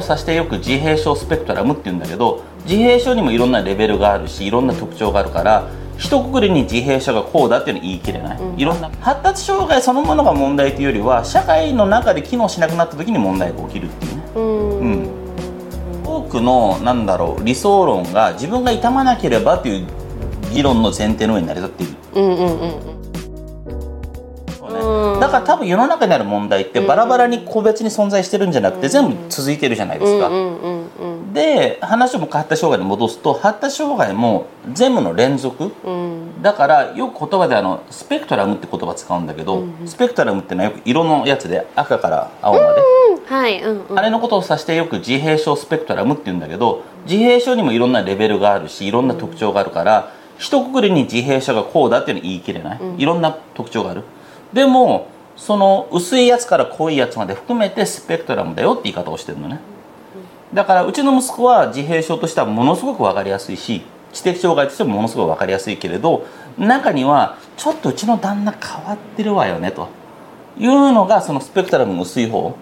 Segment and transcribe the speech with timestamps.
[0.00, 14.22] さしてよく自閉症スペクトラムって言うんだけど自閉症にもいろんなレベルがあるしいろんな特徴があるから一括りに自閉症がこうだっていうのは言い切れない、いろんな発達障害そのものが問題というよりは社会の中で機能しなくなった時に問題が起きるっていうね。
[14.34, 15.08] うん。
[16.02, 19.86] 多くのなんだろう理想論が自分が痛まなければっていう
[20.50, 21.92] 議論の前提の上に成り立っている。
[22.14, 22.60] うんうん
[22.94, 22.99] うん
[25.20, 30.28] だから多分世の中にある問題ってバラバラに個別に存在してるんじゃなくて全部続いてるじゃないですか。
[30.28, 35.70] うんうんうんで話も発達障害に戻すと発達障害も全部の連続。
[35.84, 36.42] うん。
[36.42, 42.80] だからよく言葉であのスペクトラムって言葉使うんだけど、スペクトラムってのはよく色のやつで赤から青まで、
[43.26, 43.98] はいうんうん。
[43.98, 54.02] あれのことを指してよく自閉症スペクトラムって言うんだけど自閉症にもいろんなレベルがあるしいろんな特徴があるから一括りに自閉症がこうだっていうのは言い切れない、いろんな特徴がある？
[54.52, 59.60] でもその薄いやつから濃いやつまで含めてスペクトラムだよって言い方をしてるのね。
[60.52, 66.26] だからうちの息子は自閉症としてはものすごく分かりやすいし知的障害としてもものすごく分かりやすいけれど
[66.58, 69.88] 中にはちょっとうちの旦那変わってるわよねと。
[70.58, 72.54] いうのがそのスペクトラムの薄い方、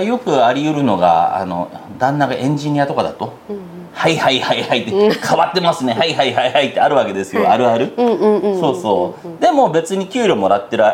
[0.00, 1.68] よくあり得るのがあの
[1.98, 3.34] 旦那がエンジニアとかだと
[3.92, 5.92] 「はいはいはいはい」って「変わってますね。
[5.92, 9.42] はいはいはいはい」ってあるわけですよ、あるある、うんうんうんそうそう。
[9.42, 10.84] でも別に給料もらってる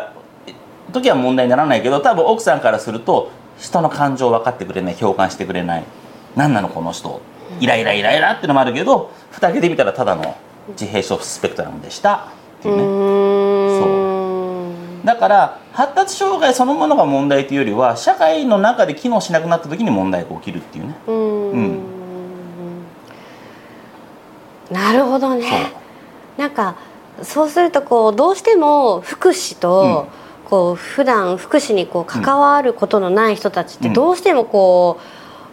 [0.91, 5.83] 時は問題にならないけど多分奥さんからすると人の感情分かってくれない共感してくれない。
[6.35, 7.21] 何なのこの人。
[7.59, 10.37] イライライライラってのもあるけど蓋開けてみたらただの
[10.69, 12.31] 自閉症スペクトラムでした。
[12.59, 12.83] っていうね。
[12.83, 12.87] う。
[15.01, 20.95] んだから発達障害そのものが問題というよりは社会の中で機能しなくなった時に問題が起きるっていうね。
[21.07, 21.51] うん。
[21.51, 21.79] うん。
[24.71, 25.39] なるほどそう。
[25.39, 25.73] ね
[26.37, 26.75] なんか
[27.23, 30.07] そうするとこうどうしても福祉と、
[30.51, 33.93] こう普段福祉にこう関わることのない人たちってうん。
[33.93, 34.99] どうしてもこ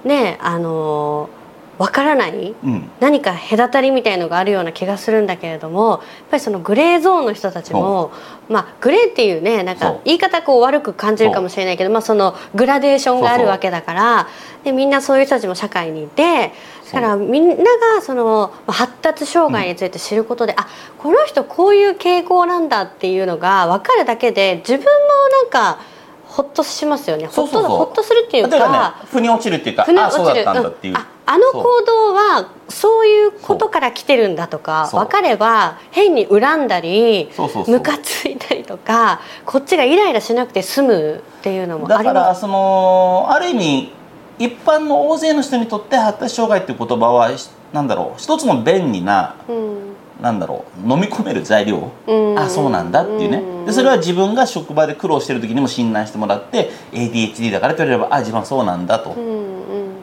[0.04, 1.30] うねあの
[1.78, 2.90] わからないうん。
[2.98, 6.00] 何か隔たりみたいのがあるような気がするんだけれどもやっ
[6.32, 8.10] ぱりそのグレーゾーンの人たちも、
[8.48, 14.28] まあ、グレーっていうねなんか言い方こう悪く感じるかもしれないけど、まあ、そのグラデーションがあるわけだから
[14.64, 16.50] でみんなそういう人たちも社会にいて
[16.92, 17.62] だからみんなが
[18.02, 20.66] そのまあ発達障害について知ることで、あ
[20.98, 25.80] この人こういう傾向なんだっていうのが分かるだけで自分もなんか
[26.26, 27.26] ほっとしますよね。
[27.26, 29.02] ほっとほっとするっていう例えばねか。
[29.06, 30.96] 腑に落ちるっていうか船あそうだっ落ちるたんだっていう、ん。
[30.96, 37.28] ああの行動はそういうことから来てるんだとか分かれば変に恨んだり
[37.66, 42.14] ムカついたりとかこっちがイライラしなくて済むっていうのもあだります。
[42.14, 43.92] からそのある意味
[44.38, 49.78] 一般の大勢の人にとって発達障害っていう言葉はしなんだろう一つの便利なうん。
[50.22, 52.38] なんだろう飲み込める材料、うん。
[52.38, 53.66] あそうなんだっていうね、うん。
[53.66, 59.14] でそれは自分が職場で苦労してる時にも診断してもらって ADHD だからって言われればあ自分はそうなんだと、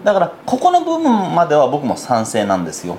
[0.05, 2.95] だからここの部分までは僕も賛成なんですよ、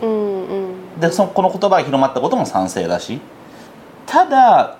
[1.00, 3.18] でそのこの言葉が広まったことも賛成だし。
[4.06, 4.76] ただ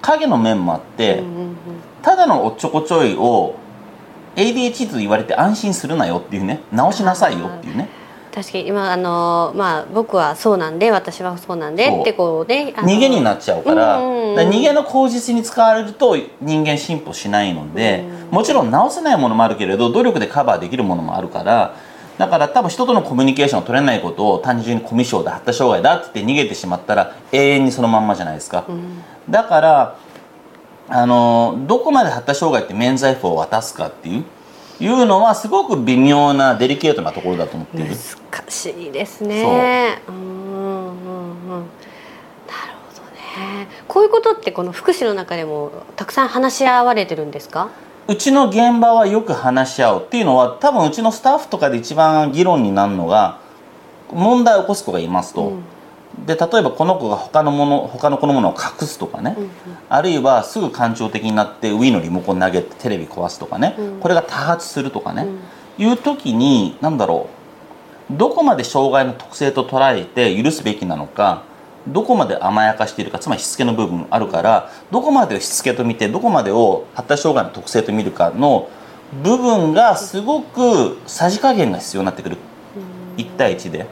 [0.00, 1.22] 影の面もあって、
[2.02, 3.56] ただのおっちょこちょいを
[4.40, 7.88] ADHD と言われて安心するなよっていうね直しなさいよっていうね。
[8.32, 14.36] 確かに今あのまあ僕はそうなんで私はそうなんでってこうね逃げになっちゃうから,、うんうんうん。
[14.38, 21.74] 逃げの口実に使われると人間進歩しないので、もちろん直せないものもあるけれど努力でカバーできるものもあるから
[22.18, 28.64] だから多分人とのコミュニケーションを取れないことを単純にコミュ障だ発達障害だって言って逃げてしまったら永遠にそのまんまじゃないですか、
[29.28, 29.96] だから
[30.92, 34.24] あのどこまで発達障害って免罪符を渡すかっていう
[34.80, 37.94] いうのはすごく微妙なデリケートなところだと思っている。
[38.30, 40.02] 難しいですね。
[40.08, 40.10] う。
[40.10, 40.98] んうんうん。
[41.48, 41.68] なる
[42.88, 43.68] ほどね。
[43.86, 47.68] こういうことってこの福祉の中でもたくさん話し合われてるんですか？
[48.08, 53.38] うちの現場はよく話し合うっていうのは多分うちのスタッフとかで一番議論になるのが
[54.10, 55.52] 問題を起こす子がいますと、
[56.30, 59.36] で例えばこの子が他のもの他の子のものを隠すとかね、
[59.88, 65.26] あるいはすぐ感情的になって Wii のリモコン投げてテレビ壊すとかね、これが多発するとかね、
[65.76, 67.28] いう時に何だろ
[68.08, 68.16] う。
[68.16, 71.42] どこまで障害の特性と捉えて許すべきなのか。
[71.88, 78.68] どこまで甘やかしているかつまりしつけの部分あるからどこまでをしつけと見てどこまでを発達障害の特性と見るかの
[79.22, 82.36] 部分がすごくさじ加減が必要になってくる。
[83.16, 83.86] 1対1で。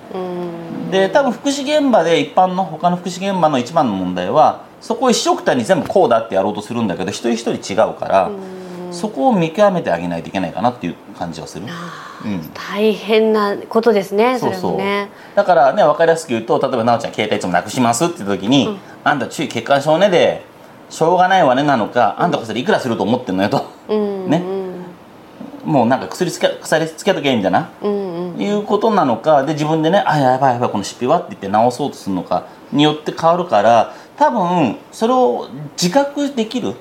[0.88, 8.30] うんで多分福祉現場で一般の他の福祉現場の一番の問題はそこを一緒くたに全部こうだってやろうとするんだけど一人一人違うから
[8.90, 11.66] そこを見極めてあげないといけないかなっていう感じはする。
[12.24, 12.50] うん。
[12.54, 14.72] 大変なことですねそうそう。
[14.72, 15.10] もね。
[15.34, 20.42] だからね分かりやすく言うと例えば奈緒ちゃん携帯いつもなくしますって時に、あんた注意欠陥症ねで
[20.88, 24.42] しょうがないわねなのかあんたこそれいくらすると思ってんのよと、うんね。
[25.64, 28.07] もうなんか薬つけ鎖つけとけみたいな、うんうん
[28.38, 35.48] いうことなのかで自分でねあやばいやばいこの湿皮はって言って直そうとするのかによって変わるから多分それを
[35.80, 36.74] 自覚できる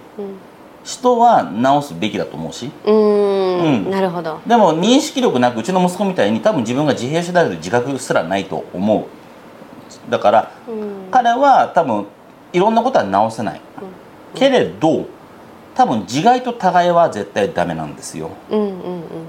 [0.83, 2.71] 人は直すべきだと思うし。
[2.85, 3.85] うーん。
[3.85, 3.91] うん。
[3.91, 4.39] なるほど。
[4.47, 9.05] でも認識力なくうちの息子みたいに多分自分が自閉症である自覚すらないと思う。
[10.09, 11.11] だからうん。
[11.11, 12.07] 彼は多分
[12.53, 13.61] いろんなことは直せない、
[14.33, 15.05] けれど
[15.77, 18.31] 多分自害と互いは絶対ダメなんですよ。
[18.49, 18.69] うんうんう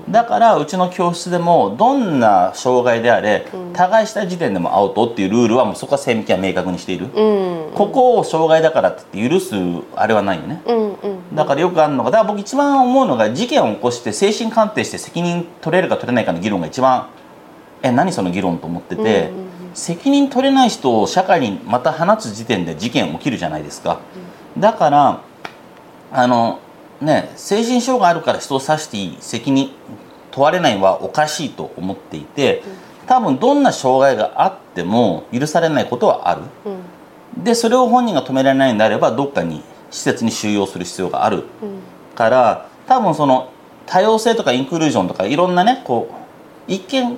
[0.08, 0.10] ん。
[0.10, 7.72] だからうちの教室でもどんな障害であれ、互いした時点でもアウトっていうルールはもうそこは線引きは明確にしている、うん。
[7.74, 9.54] ここを障害だからって言って許す
[9.94, 10.62] あれはないよね。
[10.64, 11.36] うんうん。
[11.36, 17.10] だからよくあるのがだから僕一番思うのが事件を起こして精神鑑定して責任取れるか取れないかの議論が一番
[17.82, 19.48] え何その議論と思ってて、うんうんうん。
[19.74, 24.00] 責任取れない人を社会にまた放つ時点で事件起きるじゃないですか、
[24.56, 25.27] だから
[26.12, 26.60] あの
[27.00, 29.70] ね精神障害あるから人を刺していい責任
[30.30, 32.62] 問われないのはおかしいと思っていて
[33.06, 36.42] 多分どんな障害があっても許されないことはある。
[36.66, 37.44] うん。
[37.44, 41.44] でそれを本人が止められないんであればどっかに施設に収容する必要がある。
[41.62, 41.78] うん
[42.14, 43.52] から多分その
[43.86, 47.16] 多様性とかインクルージョンとかいろんなねこう一見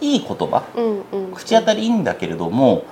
[0.00, 1.32] いい言葉うんうん。
[1.34, 2.84] 口当たりいいんだけれども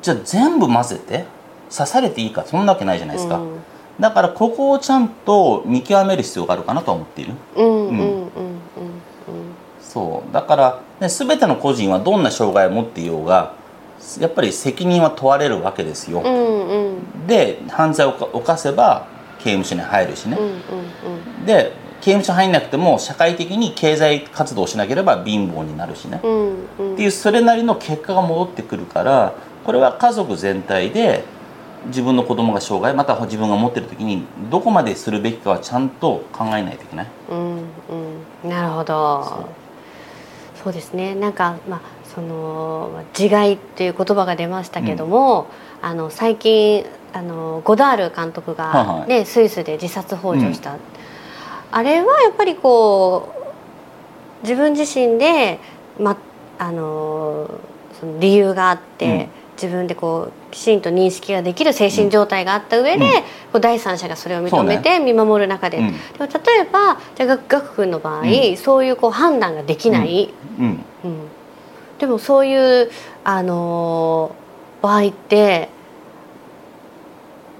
[0.00, 1.26] じゃあ全部混ぜて
[1.70, 3.61] 刺されていいかそんなわけないじゃないですか、うん
[4.00, 7.34] だからここをちゃんと見極める必要があるかなとは思っている。
[9.80, 10.32] そう。
[10.32, 13.54] だから、ね、全ての個人はどんな障害を持っていようが
[14.18, 17.26] やっぱり責任は問われるわけですよ、うんうん。
[17.26, 19.06] で犯罪を犯せば
[19.38, 20.38] 刑務所に入るしね、
[21.46, 26.94] で刑務所入んなくても社会的に経済活動をしなければ貧乏になるしね、うんうんうん。
[26.94, 29.34] っていうそれなりの結果が戻ってくるから
[29.64, 31.22] これは家族全体で
[31.86, 37.06] 自分の子供が障害または自分が持ってる時にどこまでするべきかはちゃんと考えないといけない。
[37.30, 37.56] うん
[38.44, 38.48] うん。
[38.48, 39.48] なるほど。
[40.62, 41.14] そうですね。
[41.14, 41.80] なんかまあ
[42.14, 45.46] その自害っていう言葉が出ましたけども、
[45.80, 49.00] あの最近あのゴダール監督はいはい。
[49.00, 50.76] がね、スイスで自殺幇助した、
[51.70, 53.32] あれはやっぱりこ
[54.40, 55.58] う自分自身で、
[55.98, 56.16] ま、
[56.58, 57.50] あの
[57.98, 63.10] その理由があって、うん自分でこうきちんと認識ができる精神状態があった上で、うん。
[63.12, 63.18] こ
[63.54, 65.92] う第三者がそれを認めて見守る中で、うん。
[65.92, 66.30] でも例
[66.60, 68.56] えばじゃあガク君の場合、うん。
[68.56, 70.84] そういうこう判断ができない、うん。
[71.04, 71.18] うん。
[71.98, 72.90] でもそういう、
[73.22, 74.42] あのー
[74.82, 75.68] 場合って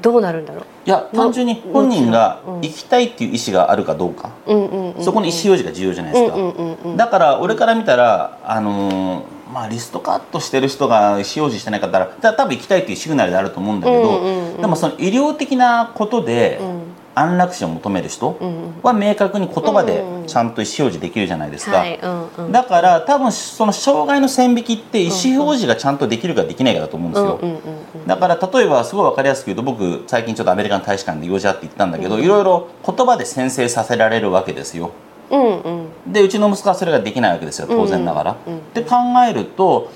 [0.00, 0.64] どうなるんだろう？
[0.84, 2.56] いやま単純に本人がもちろん。
[2.56, 2.62] うん。
[2.62, 16.82] 生きたいっていう意思があるかどうか、そこに意思表示が重要じゃないですか、だから俺から見たらあのーまあリストカットしてる人が意思表示してないかったら多分行きたいっていうシグナルであると思うんだけど、うんうんうんでもその医療的なことでうん
[17.14, 18.38] 安楽死を求める人
[18.82, 21.84] は明確に言葉でちゃんと意思表示できるじゃないですか、
[22.50, 27.38] だから多分その障害の線引きって意思表示がちゃんとできるかできないかだと思うんですよ、
[28.06, 34.92] だから例えばすごい分かりやすく言うと僕最近ちょっとアメリカの大使館で用事あって行ったんだけど、いろいろ言葉で宣誓させられるわけですよ
[35.32, 35.70] うんう
[36.08, 36.12] ん。
[36.12, 38.36] でうちの息子はそれができないわけですよ当然ながら。
[38.46, 38.58] うんうん。
[38.60, 38.96] って考
[39.28, 39.90] えると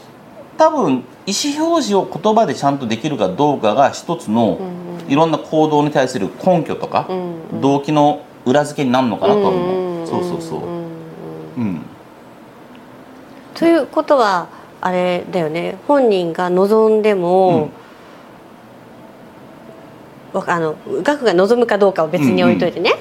[0.58, 4.58] 多分意思表示を言葉でちゃんとできるかどうかが一つの
[5.08, 10.66] いろんな行動に対する根拠とか、うん動機の裏付けになるのかなとは思う、うんうんそうそうそう、んん
[11.56, 11.82] うん。
[13.54, 14.48] ということは
[14.80, 15.78] あれだよね。
[15.88, 17.70] 本人が望んでも、
[20.32, 22.92] わあの額が望むかどうかを別に置いといてね、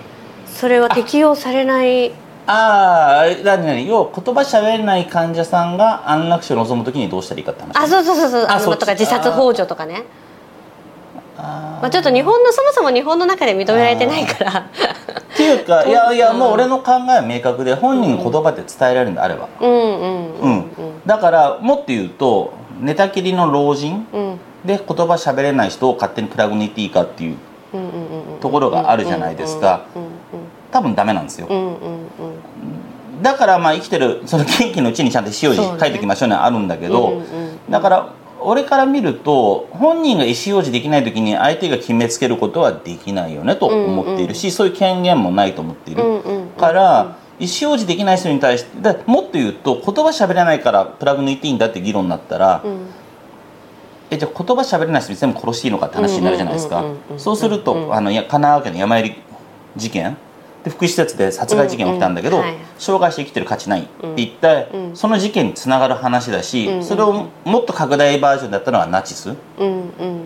[0.48, 2.12] それは適用されない
[2.48, 3.88] ああ何何？
[3.88, 10.04] 要は言葉喋れない患者さんが安楽死を望むときにどうしたらいいかって話あそうそうそうそうあのとか自殺幇助とかね。
[11.38, 11.82] あー。
[11.82, 14.60] まあ、ちょっと日本のそもそも日本の中で認められてないから。
[14.60, 20.66] っていうか いやいやもう俺の考えは明確で本人が言葉で伝えられるんであれば、うんうんうんうん
[21.06, 24.08] だからもっと言うと寝たきりの老人
[24.66, 27.38] で言葉喋れない人を勝手にプラグに行っていいかっていう
[28.42, 29.82] ところがあるじゃないですか。
[30.72, 31.48] 多分ダメなんですよ。
[31.50, 31.76] うんうんうん
[33.26, 35.80] だからまあ生きてるその元気のうちにちゃんと意思表そうね。
[35.80, 37.24] 示書いておきましょうねあるんだけど、
[37.70, 46.04] だから俺から見ると本人が意思表示できない時に相手が決めつけることはできないよねと思っているし、そういう権限もないと思っている、
[46.60, 52.88] から意思表示できない人に対してだもっと言うと言葉喋れないからプラグ抜いていいんだって議論になったら、うん。
[54.12, 56.86] えじゃあ言葉喋れない人に全部殺していいのかって話になるじゃないですか？
[57.18, 59.16] そうするとあの神奈川県の山入り
[59.76, 60.16] 事件
[60.66, 62.44] で福祉施設で殺害事件起きたんだけど、
[62.80, 64.96] 障害して生きてる価値ないって言って、うん。
[64.96, 69.36] その事件につながる話だし、それをもっと拡大バージョンだったのはナチス、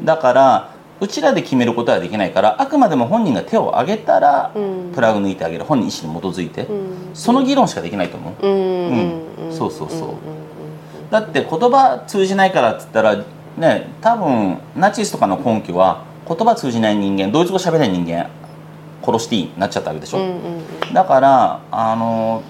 [0.05, 4.91] だからうちらで決めることはできないからあくまでも本人が手を挙げたら、うん。
[4.95, 5.65] プラグ抜いてあげる。
[5.65, 6.87] 本人意思に基づいて、うん。
[7.13, 10.09] その議論しかできないと思う、うんうんうんそうそうそう。
[11.11, 13.25] だって言葉通じないからっつったら
[13.57, 18.29] ね多分ナチスとかの根拠は言葉通じない人間ドイツ語喋れない人間
[19.11, 22.41] 殺していいになっちゃったわけでしょ、うんうんだからあの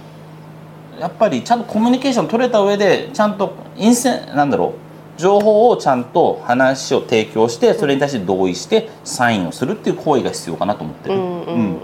[0.99, 4.73] やっぱりちゃんとコミュニケーション取れた上でちゃんとインセなんだろ
[5.17, 5.19] う？
[5.21, 11.79] 情報をちゃんと話を提供してそれに対して同意してサインをするっていう行為が必要かなと思ってる、うんうんうんうん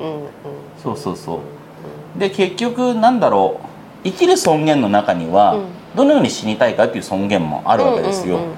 [0.82, 1.39] そうそうそ
[2.17, 2.20] う。
[2.20, 3.60] で結局なんだろ
[4.03, 4.10] う？
[4.10, 5.65] 生きる尊厳の中には、うん。
[5.96, 8.55] どのように死にたいかっていう尊厳もあるわけですよ、うんうんうん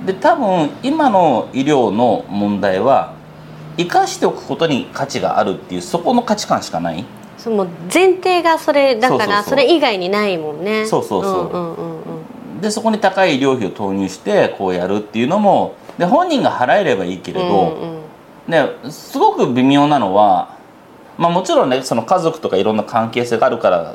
[0.00, 0.06] うん。
[0.06, 3.14] で多分今の医療の問題は
[3.78, 7.04] 生かしておくことに価値があるっていうそこの価値観しかない？
[7.38, 10.84] そうもう前提がそれだからそれ以外にないもんね。
[10.84, 11.44] そうそうそう。
[11.44, 12.14] んうんうんう
[12.56, 17.98] んでそこに高い医療費を投入してこうやるっていうのもで本人が払えればいいけれど、うんうん。
[18.48, 20.58] ね、すごく微妙なのは、
[21.18, 23.94] まあ、もちろんねその家族とかいろんな関係性があるから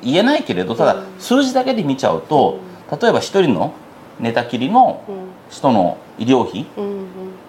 [0.00, 1.04] 言えないけれどただうん。
[1.18, 2.58] 数字だけで見ちゃうと、
[2.90, 3.74] 例えば一人の
[4.18, 5.14] 寝たきりのうん。
[5.50, 7.07] 人の医療費うんうん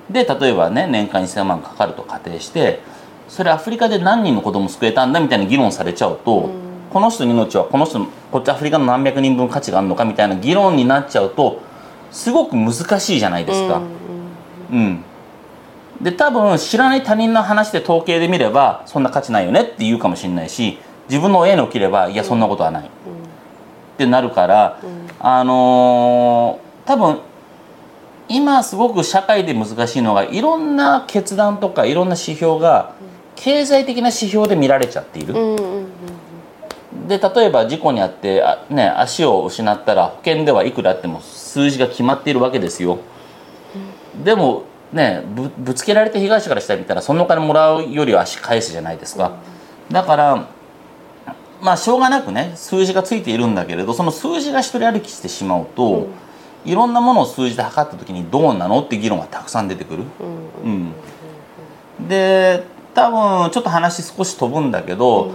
[0.10, 2.82] で例えばね年間1000万かかると仮定して
[3.28, 6.52] それアフリカで何人の子供救えたんだみたいな議論されちゃうと、うん。
[6.90, 11.62] この人の命はこの人のこっちアフリカの何百人分価値があるのかみたいな議論になっちゃうと
[12.12, 13.82] すごく難しいじゃないですか。
[14.72, 15.04] うん
[16.02, 22.86] で多分知らない他人の話で統計で見ればそんな価値ないよねって言うかもしれないし自分の親に起きればいやそんなことはない。
[22.86, 22.88] っ
[24.00, 24.80] てなるから、
[25.20, 27.20] あのー多分
[28.30, 32.94] 今すごく社会で難しいのがいろんな決断とかいろんな指標が
[33.36, 35.34] 経済的な指標で見られちゃっている。
[37.08, 43.00] で例えば事故にあってあ、ね、足を失ったら保険ではいくらあっても数字が決まっているわけですよ、
[44.24, 49.38] でもねぶぶつけられた被害者からしたら見たらそのお金もらうよりは足返すじゃないですか、
[49.92, 50.50] だから
[51.62, 56.08] まあしょうがなくね数字がついているんだけれどその数字が一人歩きしてしまうと、
[56.66, 60.04] いろんなものを数字で測った時にどうなのって議論がたくさん出てくる、
[60.64, 60.94] うん。
[62.08, 62.64] で
[62.94, 65.32] 多分ちょっと話少し飛ぶんだけど、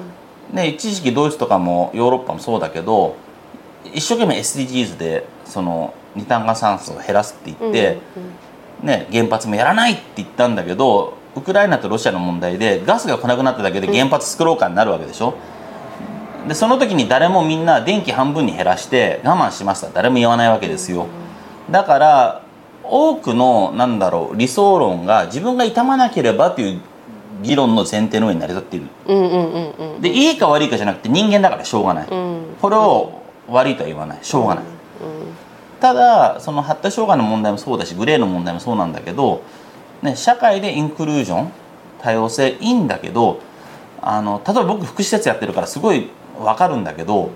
[0.53, 3.17] ね、一時期ドイツとかもヨーロッパもそうだけど
[3.93, 7.99] 一生懸命 SDGs でその二酸化炭素を減らすって言って、
[8.83, 15.35] ね、原発もやらないって言ったんだけどウクライナとロシアの問題でガスが来なくなっただけで原発作ろうかになるわけでしょ、
[16.49, 19.89] でその時に誰もみんな電気半分に減らして我慢しました。
[19.89, 21.07] 誰も言わないわけですよ、
[21.71, 22.43] だから
[22.83, 26.81] 多くのなんだろう理想論が自分が傷まなければという
[27.43, 28.87] 議論の前提の上に成り立っている。
[29.07, 30.01] うんうんうんうん。
[30.01, 34.19] でいいか悪いかじゃなくて人間だからしょうがない、うんこれを悪いとは言わない。
[34.23, 34.65] しょうがない、
[35.81, 39.43] ただその発達障害の問題もそうだしグレーの問題もそうなんだけど、
[40.03, 41.53] ね、社会でインクルージョン
[42.01, 43.41] 多様性いいんだけど
[44.01, 47.31] あの例えば僕福祉施設やってるからすごい分かるんだけど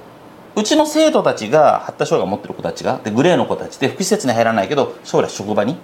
[0.56, 5.76] うちの生徒たちが発達障害を持ってる子たちがでグレーの子たちで福祉施設に入らないけど将来職場に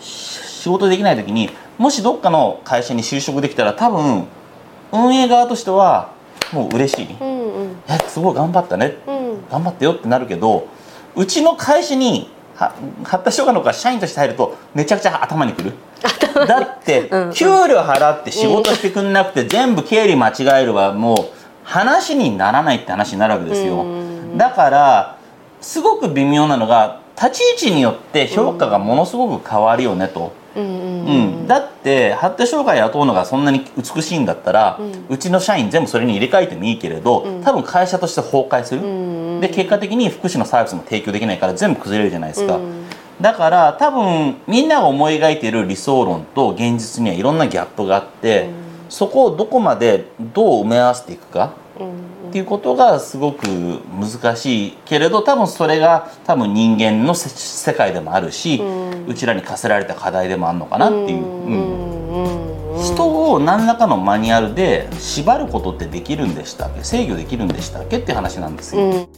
[0.00, 4.26] し仕事できない時にもしどっかの会社に就職できたら多分
[4.92, 6.12] 運営側としては
[6.52, 7.76] もう嬉しい、うんうん。
[7.88, 8.96] えすごい頑張ったね。
[9.06, 9.48] うん。
[9.48, 10.66] 頑張ってよってなるけど
[11.14, 15.72] うちの会社には発達障害の子が社員として入るとめちゃくちゃ頭にくる。
[16.46, 17.32] だってうんうん。
[17.32, 21.37] 給料払って仕事してくんなくて全部経理間違えればもう
[21.68, 23.82] 話にならないって話になるわけですよ。
[23.82, 24.38] うん。
[24.38, 25.18] だから
[25.60, 31.12] すごく微妙なのが立ち位置によって評価がものすごく変わるよねと、うんうんう
[31.44, 31.46] ん。
[31.46, 42.84] だって発達障害雇うのがそんなに美しいんだったら、うちの社員全部それに入れ替えてもいいけれど、多分会社として崩壊する、んで結果的に福祉のサービスも提供できないから全部崩れるじゃないですか、うん。
[43.20, 48.48] だから多分みんなが思い描いている理想論と現実にはいろんなギャップがあって、
[48.88, 51.90] そこをどこまでどう埋め合わせていくかうん。
[52.28, 58.62] っていうことがすごく難しいけれど多分それが多分人間のせ世界でもあるし、
[59.06, 61.24] うちらに課せられた課題でもあるのかなっていう。
[61.24, 61.24] う
[61.84, 61.88] ん
[62.78, 66.84] 人を何らかのマニュアルで縛ることってできるんでしたっけ？
[66.84, 69.08] 制御できるんでしたっけっていう話なんですよ、うん。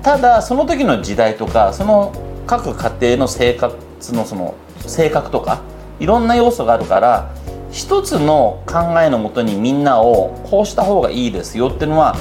[0.00, 2.12] ただその時の時代とかその
[2.46, 3.74] 各家庭の生活
[4.14, 5.62] のその性格とか
[5.98, 7.34] いろんな要素があるから
[7.72, 12.16] 一つの考えのもとにみんなをこうした方がいいですよっていうのは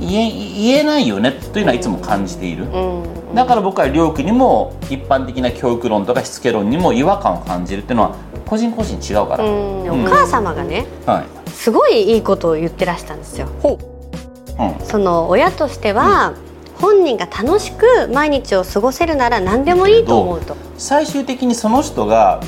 [0.00, 3.34] 言え言えないよねというのはいつも感じている、うん。
[3.34, 9.82] だから僕は両区にも一般的な教育論とかしつけ論にも違和感を感じるっていうのは個人個人違うから、うん。
[9.82, 10.04] うん。
[10.04, 11.50] お母様がねはい。
[11.50, 13.48] すごいいいことを言ってらしたんですよ。
[13.64, 14.64] う。
[14.64, 14.84] ん。
[14.84, 16.34] その親としては、
[16.80, 20.56] 本人が楽しく毎日を過ごせるなら何でもいいと思うと。
[20.76, 22.40] 最終的にその人が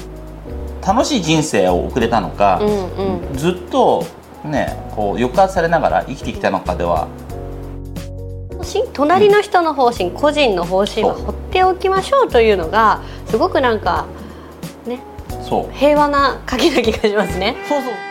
[0.87, 3.37] 楽しい人生を送れたのか、うんうん。
[3.37, 4.05] ずっと
[4.45, 7.09] ねこう抑圧されながら生きてきたのかでは。
[8.93, 14.07] 隣の人の方針、個人の方針は放っておきましょうというのがすごくなんか
[14.87, 15.01] ね
[15.49, 15.73] そう。
[15.73, 17.57] 平和な鍵な気がしますね。
[17.69, 18.10] そうそう